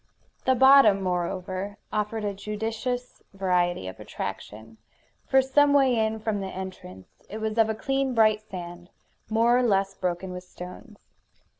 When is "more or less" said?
9.29-9.93